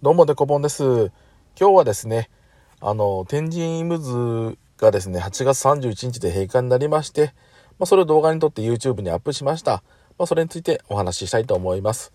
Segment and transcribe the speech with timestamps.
[0.00, 1.10] どうもデコボンです。
[1.58, 2.30] 今日はですね、
[2.80, 7.34] あの、天神イムズがですね、8月31日で閉館になりまして、
[7.80, 9.82] まあ、それを動画に撮って YouTube にアップしました。
[10.16, 12.12] まあ、それについてお話ししたいと思います。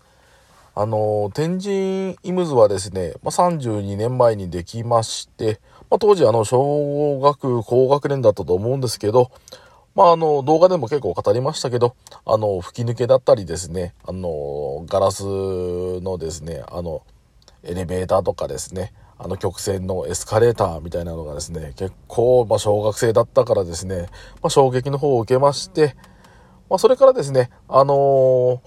[0.74, 5.60] あの、天神イムズはですね、まあ、32年前にできまして、
[5.90, 9.30] まあ、当時あの、小学高学年だったと思うんですけど、
[9.94, 15.22] まあ、あの、動画でも結構語りましたけど、あの、吹き抜けだったりですね、あの、ガラス
[16.00, 17.02] のですね、あの、
[17.64, 24.08] エレベーターとかですね、あの曲線のエスカレーターみたいなのがですね、結構、ま、小学生だったからですね、
[24.42, 25.96] まあ、衝撃の方を受けまして、
[26.68, 28.60] まあ、それからですね、あのー、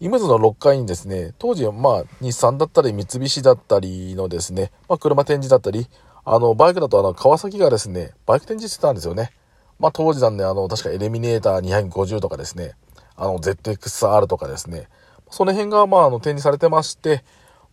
[0.00, 5.88] イムズの6階にですね、当時、まあ、日産だったり、三菱だったりのですね、まあ、車展示だったり、
[6.24, 9.30] あの、バイクだとあの、川崎がですね、バイク展示してたんですよね。
[9.78, 12.74] まあ、当時なんで、あの、確かエリミネーター250とかですね、
[13.16, 14.88] あの、ZXR とかですね、
[15.30, 17.24] その辺が、まあ、あの、展示されてまして、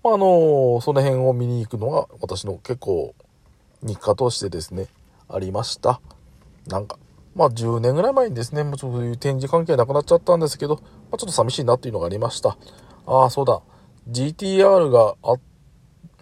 [0.08, 3.14] まあ、あの、その辺を見に行くのが私の結構
[3.84, 4.88] 日課としてですね、
[5.28, 6.00] ありました。
[6.68, 6.98] なんか、
[7.36, 12.58] まあ10年ぐらい前にですね、もうちょっとそういう展示関係なくなっちゃったんですけど、まあ、ちょっと寂しいなっていうのがありました。
[13.06, 13.62] ああ、そうだ。
[14.10, 15.34] GTR があ、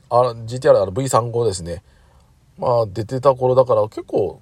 [0.09, 1.83] あ GTR あの V35 ですね。
[2.57, 4.41] まあ出てた頃だから結構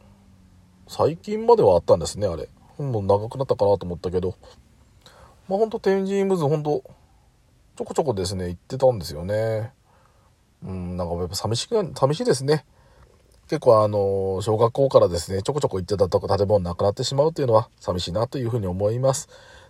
[0.88, 2.48] 最近まではあったんですね、あれ。
[2.78, 4.36] もう長くなったかなと思ったけど。
[5.50, 6.82] まあほんと天神ムズほんと
[7.76, 9.74] ちょこちょこですね、行ってたんですよね。
[10.64, 12.66] うん、なんかやっぱ寂しく、寂しいですね。
[13.50, 19.28] 結構あの、小学校からですね、ちょこちょこ行ってたとこ建物なくなってしまうというのは寂しいなというふうに思います。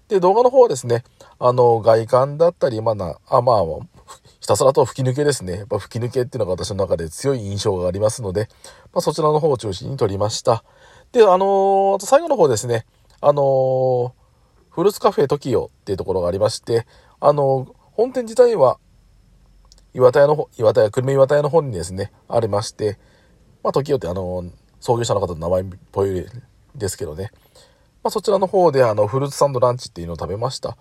[0.10, 1.06] で、動画の方はですね、
[1.40, 3.64] あの、外観だったり、まあな、あ、まあ、
[4.42, 5.60] ひたすらと吹き抜けですね。
[5.60, 8.50] やっぱ吹き抜けっていうのが私の中で強い印象がありますので、
[8.94, 10.66] まあ、そちらの方を中心に撮りました。
[11.14, 12.86] で、あのー、あと最後の方ですね、
[13.22, 14.12] あのー、
[14.72, 16.86] フルーツカフェ TOKIO っていうところがありまして、
[17.22, 18.80] あのー本店自体は、
[19.94, 22.98] 岩田屋の方、岩田屋、久留米岩田屋の方にですね、ありまして、
[23.64, 24.46] まあ、時よってあの、
[24.80, 26.26] 創業者の方の名前っぽい
[26.76, 27.30] ですけどね。
[28.02, 30.70] まあ、そちらの方であの、フルーツサンドランチっていうのを食べました。
[30.70, 30.74] い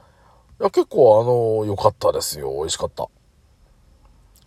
[0.64, 1.24] や、結構あ
[1.64, 2.50] の、良かったですよ。
[2.56, 3.06] 美味しかった。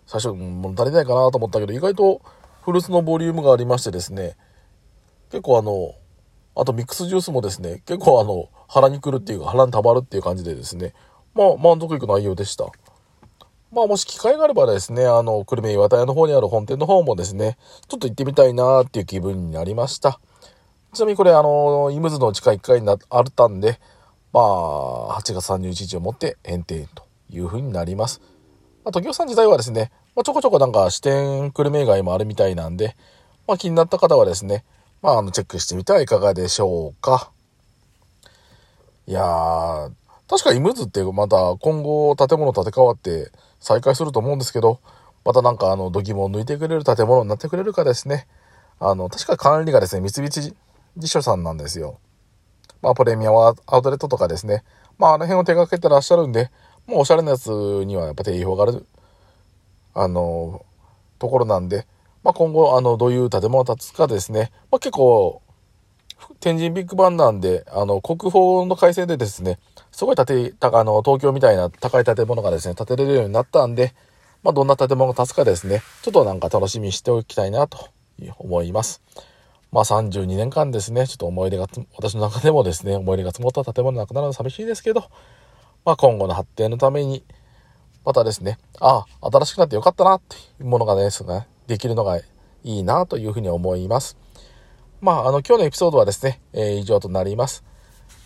[0.08, 2.22] 最初、物足りないかなと思ったけど、意外と
[2.64, 4.38] フルーツのボリュームがありましてですね、
[5.30, 5.94] 結構あの、
[6.56, 10.96] あとミックスジュースもですね、結構あの、腹にくるっていうか、腹に溜まるっていう感じでですね、
[11.36, 12.66] まあ、満足いく内容でした。
[13.72, 17.58] まあ、もし機会があればですね、あの、久留米岩田屋の方にある本店の方もですね、
[17.90, 20.22] ちょっと行ってみたいなっていう気分になりました。
[20.94, 23.82] ちなみにこれ、あの、イムズの地下1階に、あったんで、
[24.32, 28.22] まあ、8月31日をもって閉店という風になります。
[28.86, 32.96] まあ、時さん自体はですね、まあ、ちょこちょこなんか支店久留米街もあるみたいなんで、
[33.46, 34.64] まあ、気になった方はですね、
[35.02, 37.32] まあ、あの、チェックしてみてはいかがでしょうか。
[39.06, 39.92] いやー、
[40.28, 44.80] 確かイムズってまた今後建物建て替わって再開すると思うんですけど、
[45.24, 48.28] またなんかあの、土器も抜いてくれる建物になってくれるかですね。
[48.80, 50.54] あの、確か管理がですね、三菱
[50.98, 52.00] 地所さんなんですよ。
[52.82, 54.64] まあ、プレミアムアウトレットとかですね。
[54.98, 56.52] まあ、あの辺を手掛けてらっしゃるんで、
[56.86, 58.86] もうおしゃれなやつにはやっぱ定評がある、
[59.94, 60.66] あの、
[61.18, 61.88] ところなんで、
[62.24, 65.42] まあ、今後、あの、どういう建物建つかですね、まあ、結構、
[66.40, 69.60] 天神ビッグバンなんで、あの、国宝の改正でですね、
[69.92, 73.94] すごい建て、あの、東京みたいな高い建物がですね、建てれるようになったんで、
[74.44, 77.90] まあ、どんな建物が建つかですね、ちょっとなんか楽しみにしておきたいなと
[78.38, 79.02] 思います。
[79.72, 85.06] まあ、32年間ですね、ちょっと思い出が、私の中でもですね、思い出が積もった建物なくなるの寂しいですけど、
[85.84, 87.24] まあ、今後の発展のために、
[88.06, 92.24] またですね、ああ、新しくなってよかったなっていうものがですね、できるのがい
[92.64, 94.18] いなというふうに思います。
[95.02, 97.64] まあ、あの、今日のエピソードはですね、えー、以上となります。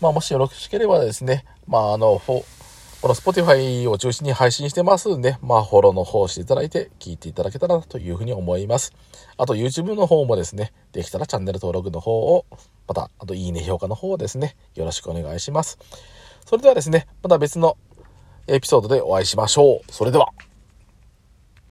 [0.02, 8.94] まあ、もしよろしければですね、まあ、あの、この Spotify を中心に配信してますんで、まあ、フォローの方していただいて、聞いていただけたらというふうに思います。
[9.38, 12.46] あと、YouTube の方もですね、できたらチャンネル登録の方を、
[12.88, 15.80] また、あと、いいね、評価の方をですね、よろしくお願いします。
[16.46, 17.78] それではですね、また別の
[18.47, 19.91] エピソードでお会いしましょう。
[19.91, 20.48] それでは。